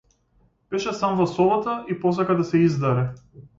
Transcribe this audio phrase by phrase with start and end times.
[0.73, 3.07] Беше сам во собата, и посака да се издере.